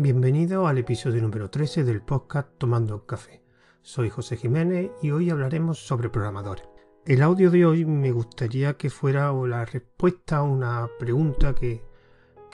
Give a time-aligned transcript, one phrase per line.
[0.00, 3.42] Bienvenido al episodio número 13 del podcast Tomando Café.
[3.82, 6.64] Soy José Jiménez y hoy hablaremos sobre programadores.
[7.04, 11.82] El audio de hoy me gustaría que fuera la respuesta a una pregunta que,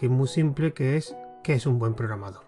[0.00, 2.44] es muy simple, que es ¿qué es un buen programador?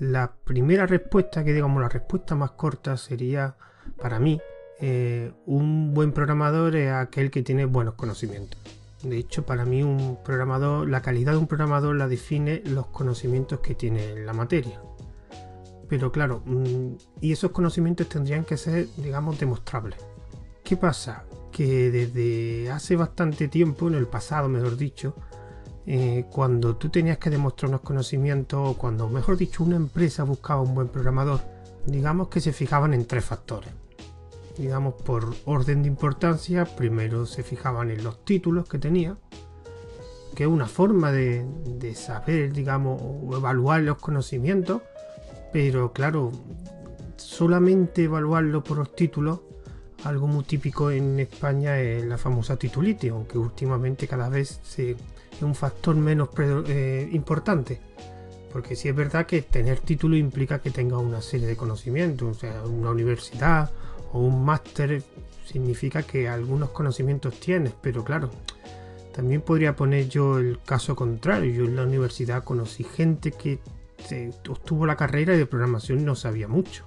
[0.00, 3.56] La primera respuesta, que digamos la respuesta más corta, sería
[3.96, 4.40] para mí,
[4.80, 8.58] eh, un buen programador es aquel que tiene buenos conocimientos.
[9.04, 13.60] De hecho, para mí un programador, la calidad de un programador la define los conocimientos
[13.60, 14.80] que tiene en la materia.
[15.88, 19.98] Pero claro, mm, y esos conocimientos tendrían que ser, digamos, demostrables.
[20.62, 21.24] ¿Qué pasa?
[21.52, 25.14] Que desde hace bastante tiempo, en el pasado mejor dicho,
[25.86, 30.62] eh, cuando tú tenías que demostrar unos conocimientos, o cuando, mejor dicho, una empresa buscaba
[30.62, 31.40] un buen programador,
[31.86, 33.83] digamos que se fijaban en tres factores
[34.56, 39.16] digamos, por orden de importancia, primero se fijaban en los títulos que tenía,
[40.34, 41.44] que es una forma de,
[41.94, 44.82] saber, digamos, o evaluar los conocimientos,
[45.52, 46.32] pero claro,
[47.16, 49.40] solamente evaluarlo por los títulos,
[50.04, 54.96] algo muy típico en España es la famosa titulitis, aunque últimamente cada vez es
[55.42, 57.80] un factor menos eh, importante.
[58.52, 62.38] Porque sí es verdad que tener título implica que tenga una serie de conocimientos, o
[62.38, 63.70] sea, una universidad
[64.14, 65.02] o un máster
[65.44, 68.30] significa que algunos conocimientos tienes, pero claro,
[69.14, 71.52] también podría poner yo el caso contrario.
[71.52, 73.58] Yo en la universidad conocí gente que
[74.48, 76.86] obtuvo la carrera de programación y no sabía mucho.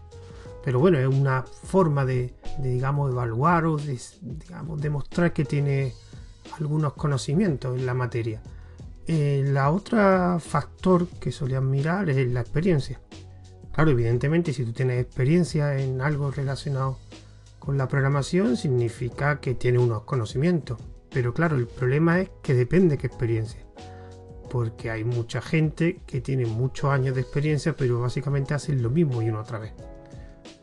[0.64, 5.94] Pero bueno, es una forma de, digamos, evaluar o de, digamos, demostrar que tiene
[6.58, 8.42] algunos conocimientos en la materia.
[9.06, 13.00] Eh, la otra factor que solían mirar es la experiencia.
[13.74, 16.98] Claro, evidentemente, si tú tienes experiencia en algo relacionado
[17.68, 20.80] con la programación, significa que tienes unos conocimientos.
[21.12, 23.60] Pero claro, el problema es que depende de qué experiencia.
[24.50, 29.22] Porque hay mucha gente que tiene muchos años de experiencia, pero básicamente hacen lo mismo
[29.22, 29.74] y una otra vez.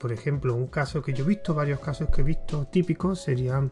[0.00, 3.70] Por ejemplo, un caso que yo he visto, varios casos que he visto típicos, serían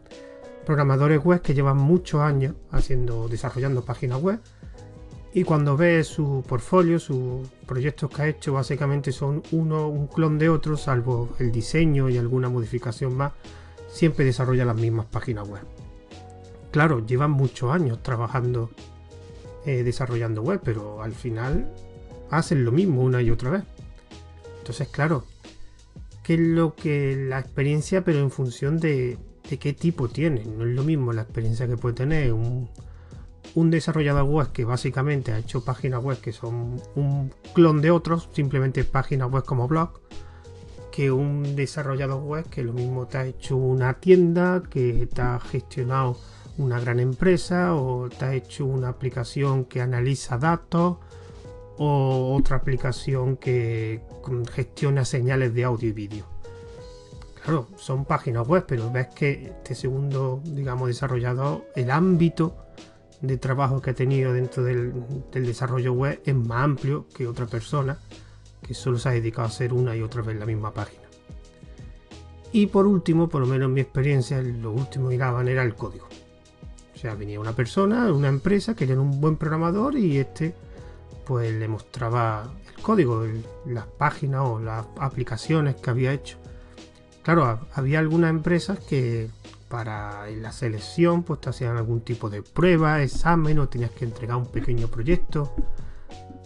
[0.63, 4.39] programadores web que llevan muchos años haciendo, desarrollando páginas web
[5.35, 10.37] y cuando ves su portfolio, sus proyectos que ha hecho, básicamente son uno, un clon
[10.37, 13.33] de otro, salvo el diseño y alguna modificación más,
[13.89, 15.63] siempre desarrolla las mismas páginas web.
[16.71, 18.69] Claro, llevan muchos años trabajando,
[19.65, 21.73] eh, desarrollando web, pero al final
[22.29, 23.63] hacen lo mismo una y otra vez.
[24.59, 25.25] Entonces, claro,
[26.23, 29.17] ¿qué es lo que la experiencia, pero en función de,
[29.49, 30.45] de qué tipo tiene?
[30.45, 32.69] No es lo mismo la experiencia que puede tener un
[33.55, 38.29] un desarrollador web que básicamente ha hecho páginas web que son un clon de otros,
[38.33, 39.99] simplemente páginas web como blog,
[40.91, 45.39] que un desarrollador web que lo mismo te ha hecho una tienda, que te ha
[45.39, 46.17] gestionado
[46.57, 50.97] una gran empresa o te ha hecho una aplicación que analiza datos
[51.77, 54.01] o otra aplicación que
[54.51, 56.25] gestiona señales de audio y vídeo.
[57.43, 62.62] Claro, son páginas web, pero ves que este segundo, digamos, desarrollador, el ámbito
[63.23, 64.93] de trabajo que ha tenido dentro del,
[65.31, 67.97] desarrollo web es más amplio que otra persona
[68.61, 71.03] que solo se ha dedicado a hacer una y otra vez la misma página.
[72.51, 75.73] Y por último, por lo menos en mi experiencia, lo último que daban era el
[75.73, 76.07] código.
[76.93, 80.53] O sea, venía una persona, una empresa, que era un buen programador y este
[81.25, 83.25] pues le mostraba el código,
[83.65, 86.37] las páginas o las aplicaciones que había hecho.
[87.23, 89.29] Claro, había algunas empresas que
[89.73, 94.37] para la selección, pues te hacían algún tipo de prueba, examen o tenías que entregar
[94.37, 95.51] un pequeño proyecto.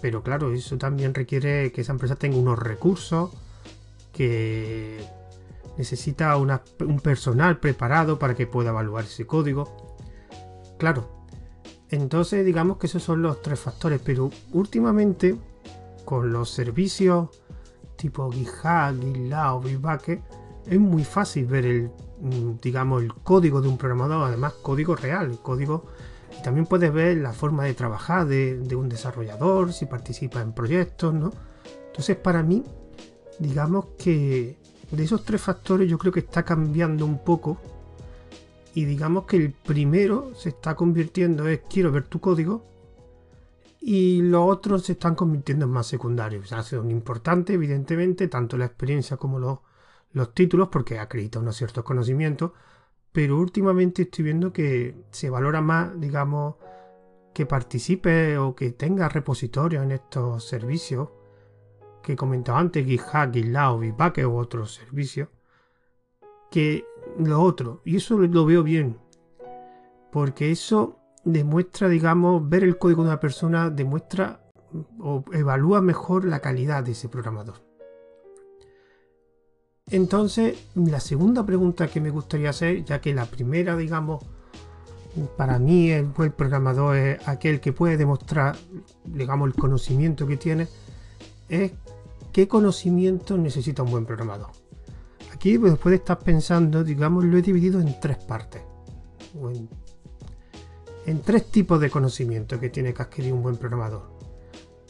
[0.02, 3.32] Pero claro, eso también requiere que esa empresa tenga unos recursos,
[4.14, 5.06] que
[5.78, 9.98] necesita un personal preparado para que pueda evaluar ese código.
[10.80, 11.10] Claro,
[11.90, 15.36] entonces digamos que esos son los tres factores, pero últimamente
[16.06, 17.28] con los servicios
[17.98, 20.22] tipo GitHub, GitLab, Bitbucket,
[20.70, 25.40] es muy fácil ver el Mm, digamos, el código de un programador, además código real,
[25.42, 25.86] código...
[26.44, 31.32] También puedes ver la forma de trabajar de, un desarrollador, si participa en proyectos, ¿no?
[31.88, 32.64] Entonces, para mí,
[33.40, 34.58] digamos que
[34.92, 37.58] de esos tres factores yo creo que está cambiando un poco.
[38.76, 42.64] Y digamos que el primero se está convirtiendo es quiero ver tu código.
[43.82, 46.46] Y los otros se están convirtiendo en más secundarios.
[46.46, 49.60] O sea, son importantes, evidentemente, tanto la experiencia como los
[50.12, 52.52] los títulos porque acredita unos ciertos conocimientos,
[53.12, 56.56] pero últimamente estoy viendo que se valora más, digamos,
[57.34, 61.10] que participe o que tenga repositorios en estos servicios
[62.02, 65.30] que he comentado antes, GitHub, GitLab, Bitbucket u otros servicios,
[66.50, 66.86] que
[67.20, 67.82] lo otro.
[67.84, 68.98] Y eso lo veo bien,
[70.12, 74.42] porque eso demuestra, digamos, ver el código de una persona demuestra
[75.00, 77.67] o evalúa mejor la calidad de ese programador.
[79.90, 84.22] Entonces, la segunda pregunta que me gustaría hacer, ya que la primera, digamos,
[85.38, 88.58] para mí el buen programador es aquel que puede demostrar,
[89.06, 90.68] digamos, el conocimiento que tiene,
[91.48, 91.72] es
[92.34, 94.50] qué conocimiento necesita un buen programador.
[95.34, 98.64] Aquí después de estar pensando, digamos, lo he dividido en tres partes.
[99.36, 99.70] En,
[101.06, 104.12] en, tres tipos de conocimiento que tiene que adquirir un buen programador.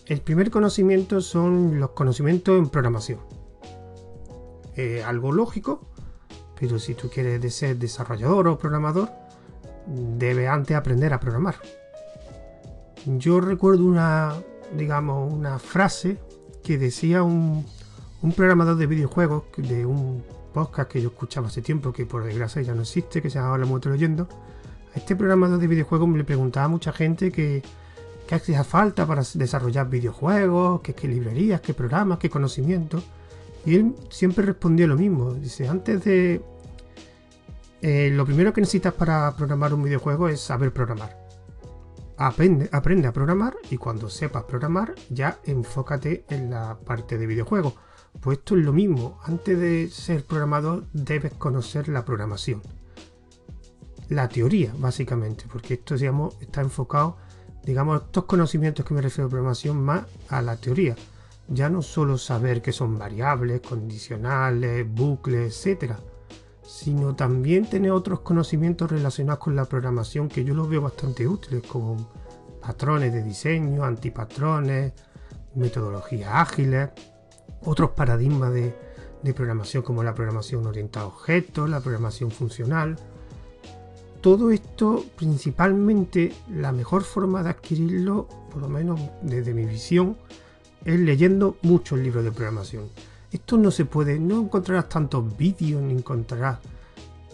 [0.08, 3.37] El primer conocimiento son los conocimientos en programación
[4.78, 5.82] eh, algo lógico,
[6.60, 9.10] pero si tú quieres ser desarrollador o programador,
[9.88, 11.56] debes antes aprender a programar.
[13.06, 14.36] Yo recuerdo una,
[14.76, 16.20] digamos, una frase
[16.64, 17.66] que decía un,
[18.36, 22.76] programador de videojuegos de un podcast que yo escuchaba hace tiempo, que por desgracia ya
[22.76, 24.28] no existe, que se llama La Muerte Leyendo.
[24.94, 27.64] A este programador de videojuegos me le preguntaba a mucha gente que,
[28.28, 33.04] qué hacía falta para desarrollar videojuegos, qué librerías, qué programas, qué conocimientos.
[33.68, 35.34] Y él siempre respondió lo mismo.
[35.34, 36.42] Dice, antes de...
[37.82, 41.28] Eh, lo primero que necesitas para programar un videojuego es saber programar.
[42.16, 47.76] Aprende, aprende a programar y cuando sepas programar ya enfócate en la parte de videojuego.
[48.22, 49.20] Pues esto es lo mismo.
[49.26, 52.62] Antes de ser programador debes conocer la programación.
[54.08, 57.18] La teoría, básicamente, porque esto digamos, está enfocado,
[57.66, 60.96] digamos, estos conocimientos que me refiero a programación más a la teoría
[61.48, 65.94] ya no solo saber que son variables, condicionales, bucles, etc.,
[66.64, 71.64] sino también tener otros conocimientos relacionados con la programación que yo los veo bastante útiles,
[71.66, 72.12] como
[72.62, 74.92] patrones de diseño, antipatrones,
[75.56, 76.90] metodologías ágiles,
[77.64, 78.76] otros paradigmas de,
[79.24, 82.98] de programación como la programación orientada a objetos, la programación funcional.
[84.20, 90.18] Todo esto, principalmente, la mejor forma de adquirirlo, por lo menos desde mi visión,
[90.86, 92.90] es leyendo muchos libros de programación.
[93.32, 96.60] Esto no se puede, no encontrarás tantos vídeos ni encontrarás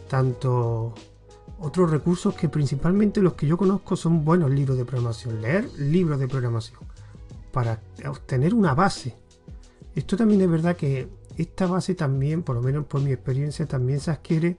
[0.07, 0.94] tantos
[1.60, 5.42] otros recursos que principalmente los que yo conozco son buenos libros de programación.
[5.42, 6.80] Leer libros de programación
[7.51, 9.16] para obtener una base.
[9.96, 11.07] Esto también es verdad que
[11.38, 14.57] esta base también, por lo menos por mi experiencia, también se adquiere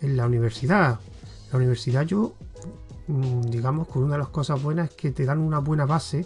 [0.00, 1.00] en la universidad.
[1.52, 2.34] La universidad yo,
[3.08, 6.24] mm, digamos que una de las cosas buenas es que te dan una buena base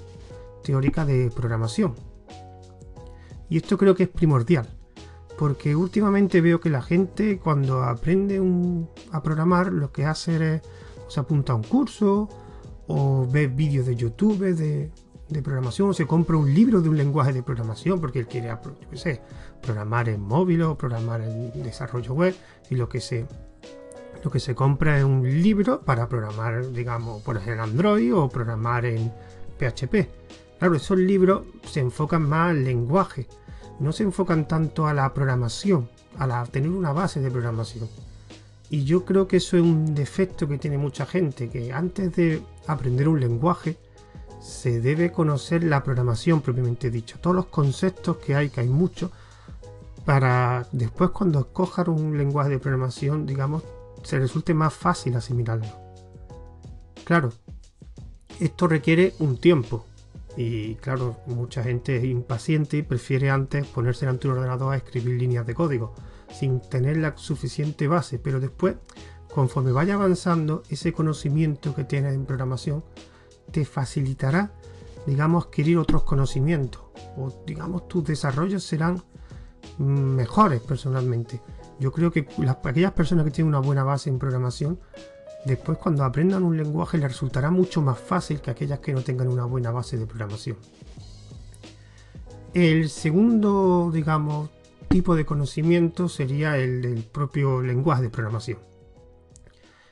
[0.63, 1.95] teórica de programación.
[3.49, 4.69] Y esto creo que es primordial,
[5.39, 8.41] porque últimamente veo que la gente cuando aprende
[9.11, 10.63] a programar lo que hace es
[11.11, 12.29] se apunta a un curso
[12.87, 14.91] o ve vídeos de YouTube de,
[15.43, 18.57] programación o se compra un libro de un lenguaje de programación porque él quiere
[19.61, 22.35] programar en móvil o programar en desarrollo web
[22.69, 23.27] y lo que se
[24.25, 28.29] lo que se compra es un libro para programar digamos por ejemplo en Android o
[28.29, 29.13] programar en
[29.59, 30.09] PHP
[30.61, 33.27] Claro, esos libros se enfocan más al lenguaje,
[33.79, 37.89] no se enfocan tanto a la programación, a tener una base de programación.
[38.69, 42.43] Y yo creo que eso es un defecto que tiene mucha gente, que antes de
[42.67, 43.79] aprender un lenguaje
[44.39, 49.11] se debe conocer la programación propiamente dicho, todos los conceptos que hay, que hay muchos,
[50.05, 53.63] para después cuando escojas un lenguaje de programación, digamos,
[54.03, 55.69] se resulte más fácil asimilarlo.
[57.05, 57.33] Claro,
[58.39, 59.87] esto requiere un tiempo,
[60.37, 65.19] y claro, mucha gente es impaciente y prefiere antes ponerse ante un ordenador a escribir
[65.19, 65.95] líneas de código,
[66.33, 68.77] sin tener la suficiente base, pero después,
[69.33, 72.85] conforme vaya avanzando, ese conocimiento que tienes en programación
[73.51, 74.53] te facilitará,
[75.07, 76.83] digamos, adquirir otros conocimientos,
[77.17, 79.03] o digamos, tus desarrollos serán
[79.79, 81.41] mejores personalmente.
[81.81, 82.27] Yo creo que
[82.65, 84.79] aquellas personas que tienen una buena base en programación
[85.45, 89.29] Después cuando aprendan un lenguaje les resultará mucho más fácil que aquellas que no tengan
[89.29, 90.57] una buena base de programación.
[92.53, 94.51] El segundo, digamos,
[94.89, 98.59] tipo de conocimiento sería el del propio lenguaje de programación.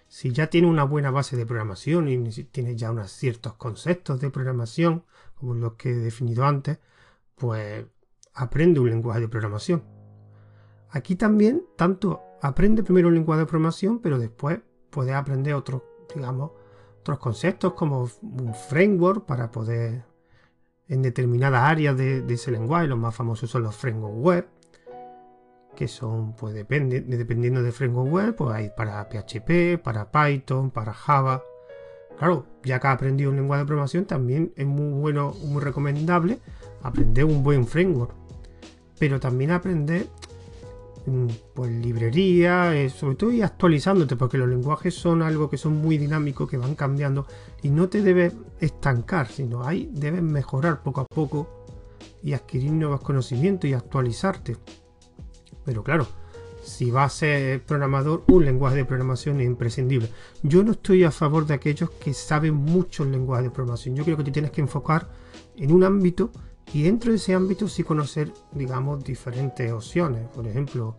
[0.09, 4.31] Si ya tiene una buena base de programación y tiene ya unos ciertos conceptos de
[4.31, 6.79] programación, como los que he definido antes,
[7.37, 7.87] pues
[8.35, 9.85] aprende un lenguaje de programación.
[10.91, 15.83] Aquí también, tanto aprende primero un lenguaje de programación, pero después puedes aprender otros,
[16.15, 16.53] digamos,
[17.01, 20.05] otros conceptos como un framework para poder
[20.89, 22.87] en determinadas áreas de, ese lenguaje.
[22.87, 24.49] Los más famosos son los frameworks web,
[25.77, 30.93] que son, pues depende, dependiendo del framework web, pues hay para PHP, para Python, para
[30.93, 31.43] Java.
[32.19, 36.41] Claro, ya que has aprendido un lenguaje de programación, también es muy bueno, muy recomendable
[36.83, 38.13] aprender un buen framework.
[38.99, 40.09] Pero también aprender
[41.55, 45.99] pues librería, eh, sobre todo y actualizándote, porque los lenguajes son algo que son muy
[45.99, 47.27] dinámicos, que van cambiando
[47.63, 51.65] y no te debes estancar, sino ahí debes mejorar poco a poco
[52.23, 54.57] y adquirir nuevos conocimientos y actualizarte.
[55.65, 56.07] Pero claro,
[56.63, 60.11] si vas a ser programador, un lenguaje de programación es imprescindible.
[60.43, 63.97] Yo no estoy a favor de aquellos que saben mucho el lenguaje de programación.
[63.97, 65.09] Yo creo que te tienes que enfocar
[65.57, 66.31] en un ámbito
[66.73, 70.29] y dentro de ese ámbito sí conocer, digamos, diferentes opciones.
[70.29, 70.97] Por ejemplo,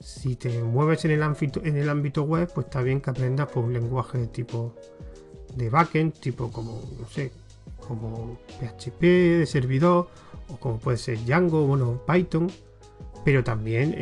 [0.00, 3.48] si te mueves en el ámbito, en el ámbito web, pues está bien que aprendas
[3.48, 4.74] por un lenguaje de tipo
[5.54, 7.32] de backend, tipo como, no sé,
[7.86, 10.08] como PHP de servidor,
[10.48, 12.50] o como puede ser Django, bueno, Python.
[13.24, 13.94] Pero también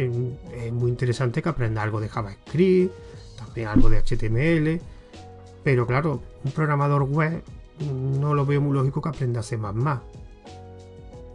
[0.53, 2.93] es, muy interesante que aprenda algo de JavaScript,
[3.39, 4.83] también algo de HTML,
[5.63, 7.43] pero claro, un programador web
[8.21, 9.57] no lo veo muy lógico que aprenda C++,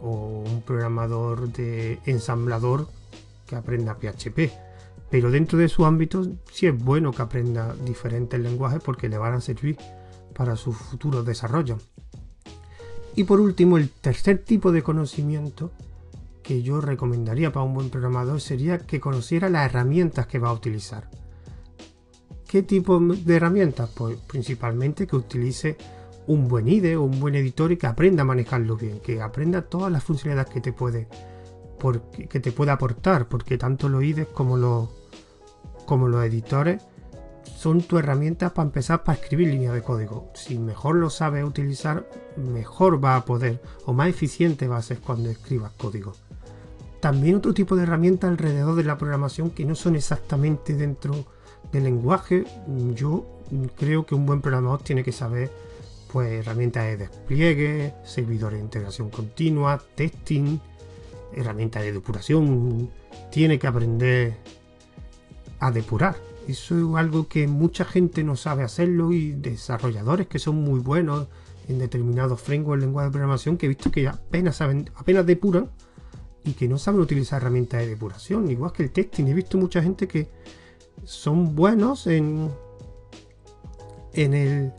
[0.02, 2.88] o un programador de ensamblador
[3.46, 4.50] que aprenda PHP.
[5.10, 9.34] Pero dentro de su ámbito sí es bueno que aprenda diferentes lenguajes porque le van
[9.34, 9.76] a servir
[10.34, 11.78] para su futuro desarrollo.
[13.16, 15.72] Y por último, el tercer tipo de conocimiento
[16.42, 20.54] que yo recomendaría para un buen programador sería que conociera las herramientas que va a
[20.54, 21.08] utilizar.
[22.48, 23.90] ¿Qué tipo de herramientas?
[23.94, 25.76] Pues principalmente que utilice
[26.30, 29.62] un buen IDE o un buen editor y que aprenda a manejarlo bien, que aprenda
[29.62, 31.08] todas las funcionalidades que te puede,
[32.28, 34.88] que te aportar, porque tanto los IDEs como los,
[35.86, 36.82] como los editores
[37.56, 40.30] son tu herramienta para empezar para escribir líneas de código.
[40.34, 45.00] Si mejor lo sabes utilizar, mejor va a poder o más eficiente va a ser
[45.00, 46.12] cuando escribas código.
[47.00, 51.24] También otro tipo de herramientas alrededor de la programación que no son exactamente dentro
[51.72, 52.44] del lenguaje.
[52.94, 53.26] Yo
[53.76, 55.50] creo que un buen programador tiene que saber
[56.12, 60.58] pues herramientas de despliegue, servidores de integración continua, testing,
[61.34, 62.90] herramientas de depuración.
[63.30, 64.34] Tiene que aprender
[65.60, 66.16] a depurar.
[66.48, 71.28] Eso es algo que mucha gente no sabe hacerlo y desarrolladores que son muy buenos
[71.68, 75.70] en determinados frameworks, lenguaje de programación que he visto que apenas saben, apenas depuran
[76.44, 79.26] y que no saben utilizar herramientas de depuración, igual que el testing.
[79.26, 80.28] He visto mucha gente que
[81.04, 82.50] son buenos en,
[84.14, 84.72] en el,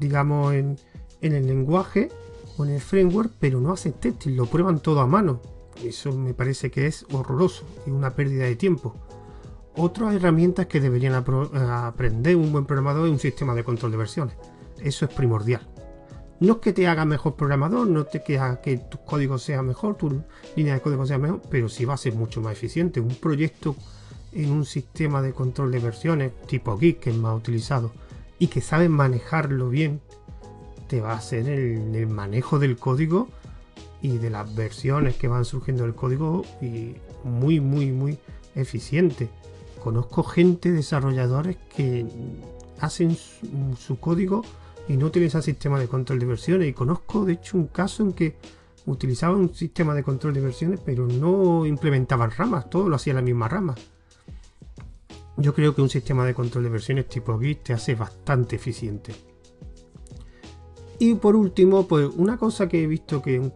[0.00, 0.76] digamos, en,
[1.20, 2.10] el lenguaje
[2.56, 5.40] o en el framework, pero no hacen testing, lo prueban todo a mano.
[5.82, 8.94] Eso me parece que es horroroso y una pérdida de tiempo.
[9.76, 14.36] Otras herramientas que deberían aprender un buen programador es un sistema de control de versiones.
[14.80, 15.66] Eso es primordial.
[16.40, 19.96] No es que te haga mejor programador, no te que que tu código sea mejor,
[19.96, 20.22] tu
[20.56, 23.00] línea de código sea mejor, pero sí va a ser mucho más eficiente.
[23.00, 23.74] Un proyecto
[24.32, 27.92] en un sistema de control de versiones tipo Git, que es más utilizado,
[28.38, 30.00] y que sabes manejarlo bien,
[30.88, 33.28] te va a hacer el, manejo del código
[34.02, 38.18] y de las versiones que van surgiendo del código y muy, muy, muy
[38.54, 39.28] eficiente.
[39.82, 42.06] Conozco gente, desarrolladores que
[42.80, 43.16] hacen
[43.78, 44.42] su código
[44.88, 46.68] y no utiliza sistema de control de versiones.
[46.68, 48.36] Y conozco, de hecho, un caso en que
[48.86, 53.22] utilizaban un sistema de control de versiones, pero no implementaban ramas, todo lo hacía la
[53.22, 53.74] misma rama.
[55.36, 59.14] Yo creo que un sistema de control de versiones tipo Git te hace bastante eficiente.
[60.98, 63.50] Y por último, pues una cosa que he visto que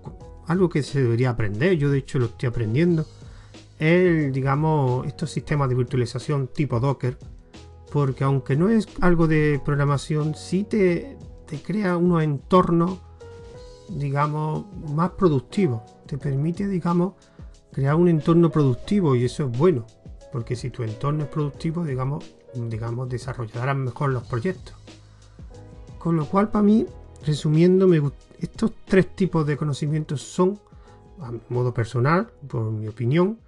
[0.46, 3.06] algo que se debería aprender, yo de hecho lo estoy aprendiendo,
[3.78, 7.16] es, digamos, estos sistemas de virtualización tipo Docker,
[7.92, 11.16] porque aunque no es algo de programación, sí te,
[11.64, 12.98] crea unos entornos,
[13.88, 15.82] digamos, más productivos.
[16.06, 17.14] Te permite, digamos,
[17.72, 19.86] crear un entorno productivo y eso es bueno,
[20.32, 24.74] porque si tu entorno es productivo, digamos, digamos desarrollarás mejor los proyectos.
[25.98, 26.86] Con lo cual, para mí,
[27.24, 27.88] resumiendo,
[28.38, 30.60] estos tres tipos de conocimientos son,
[31.20, 33.40] a modo personal, por mi opinión,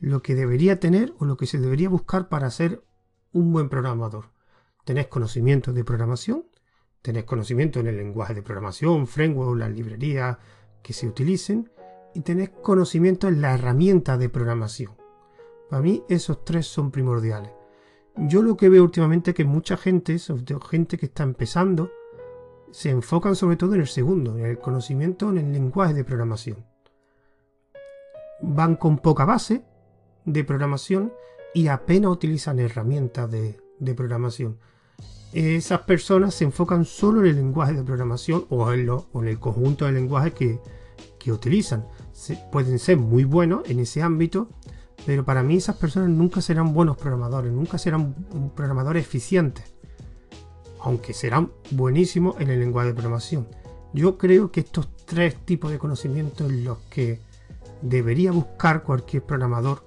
[0.00, 2.82] lo que debería tener o lo que se debería buscar para ser
[3.32, 4.30] un buen programador.
[4.84, 6.44] Tenés conocimiento de programación,
[7.02, 10.38] tenés conocimiento en el lenguaje de programación, framework, las librerías
[10.82, 11.70] que se utilicen
[12.14, 15.01] y tenés conocimiento en la herramienta de programación.
[15.72, 17.50] Para mí esos tres son primordiales.
[18.14, 20.18] Yo lo que veo últimamente es que mucha gente,
[20.68, 21.90] gente que está empezando,
[22.70, 26.66] se enfocan sobre todo en el segundo, en el conocimiento en el lenguaje de programación.
[28.42, 29.64] Van con poca base
[30.26, 31.10] de programación
[31.54, 33.58] y apenas utilizan herramientas de,
[33.94, 34.58] programación.
[35.32, 38.90] Esas personas se enfocan solo en el lenguaje de programación o en,
[39.26, 41.86] el conjunto de lenguajes que, utilizan.
[42.52, 44.50] pueden ser muy buenos en ese ámbito,
[45.06, 48.14] pero para mí esas personas nunca serán buenos programadores, nunca serán
[48.54, 49.74] programadores eficientes,
[50.80, 53.48] aunque serán buenísimos en el lenguaje de programación.
[53.92, 57.20] Yo creo que estos tres tipos de conocimientos los que
[57.82, 59.84] debería buscar cualquier programador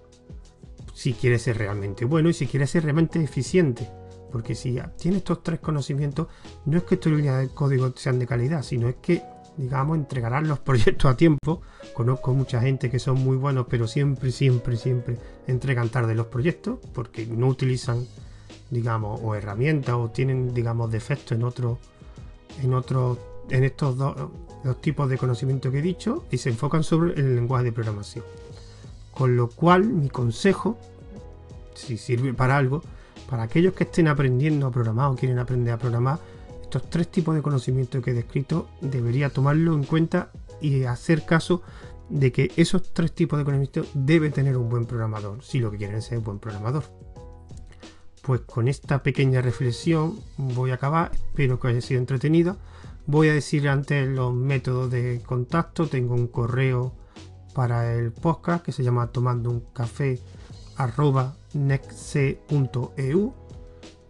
[0.93, 3.89] si quieres ser realmente bueno y si quieres ser realmente eficiente.
[4.31, 6.27] Porque si tienes estos tres conocimientos,
[6.65, 9.23] no es que tus líneas de código sean de calidad, sino es que,
[9.57, 11.61] digamos, entregarán los proyectos a tiempo.
[11.93, 16.79] Conozco mucha gente que son muy buenos, pero siempre, siempre, siempre entregan tarde los proyectos
[16.93, 18.05] porque no utilizan,
[18.69, 21.77] digamos, o herramientas o tienen, digamos, defectos en otros,
[22.61, 23.17] en otros,
[23.49, 24.15] en estos dos,
[24.81, 28.25] tipos de conocimiento que he dicho y se enfocan sobre el lenguaje de programación.
[29.11, 30.77] Con lo cual, mi consejo,
[31.75, 32.81] si sirve para algo,
[33.29, 36.19] para aquellos que estén aprendiendo a programar o quieren aprender a programar,
[36.65, 41.61] estos tres tipos de conocimiento que he descrito debería tomarlo en cuenta y hacer caso
[42.09, 45.77] de que esos tres tipos de conocimiento debe tener un buen programador, si lo que
[45.77, 46.83] quieren es ser un buen programador.
[48.23, 52.57] Pues con esta pequeña reflexión voy a acabar, espero que haya sido entretenido.
[53.05, 56.93] Voy a decir antes los métodos de contacto, tengo un correo
[57.53, 60.19] para el podcast que se llama tomando un café
[60.77, 61.35] arroba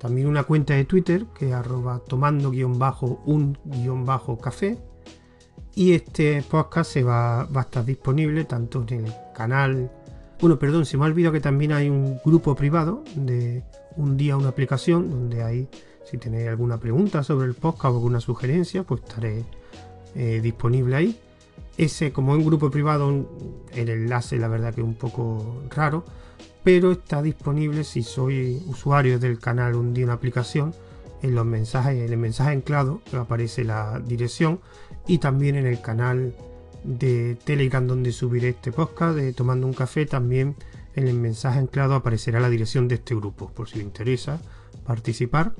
[0.06, 4.78] también una cuenta de Twitter que es arroba tomando guion bajo un guion bajo café
[5.74, 9.92] y este podcast se va, va, a estar disponible tanto en el canal
[10.40, 13.64] bueno perdón se me ha olvidado que también hay un grupo privado de
[13.98, 15.70] un día una aplicación donde hay
[16.06, 19.44] si tenéis alguna pregunta sobre el podcast o alguna sugerencia pues estaré
[20.16, 21.20] eh, disponible ahí.
[21.78, 23.28] Ese, como en grupo privado,
[23.74, 26.06] el enlace la verdad que es un poco raro,
[26.66, 30.74] pero está disponible si soy usuario del canal día una aplicación.
[31.22, 34.60] En los mensajes, en el mensaje anclado aparece la dirección
[35.06, 36.34] y también en el canal
[36.84, 40.56] de Telegram donde subiré este podcast de Tomando un Café también
[40.96, 44.42] en el mensaje anclado aparecerá la dirección de este grupo por si os interesa
[44.86, 45.54] participar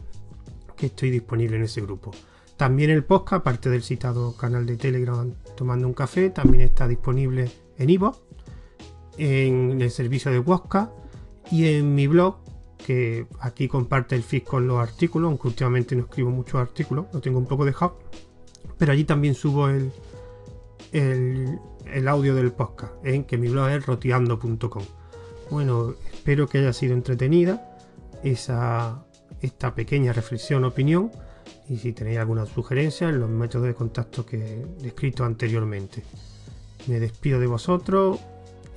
[0.76, 2.12] que estoy disponible en ese grupo.
[2.58, 7.52] También el podcast, aparte del citado canal de Telegram Tomando un Café, también está disponible
[7.78, 8.25] en Ivo,
[9.18, 10.92] en el servicio de Wosca
[11.52, 12.38] y en mi blog,
[12.78, 17.22] que aquí comparte el feed con los artículos, aunque últimamente no escribo muchos artículos, lo
[17.22, 17.98] tengo un poco dejado,
[18.78, 19.92] pero allí también subo el,
[20.92, 24.84] el, audio del podcast, en que mi blog es roteando.com.
[25.50, 27.78] Bueno, espero que haya sido entretenida
[28.24, 29.06] esa,
[29.42, 31.12] esta pequeña reflexión, opinión
[31.70, 36.04] y si tenéis alguna sugerencia en los métodos de contacto que he descrito anteriormente.
[36.88, 38.20] Me despido de vosotros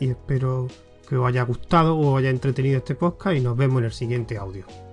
[0.01, 0.69] y espero
[1.09, 4.37] que os haya gustado o haya entretenido este podcast y nos vemos en el siguiente
[4.37, 4.88] audio.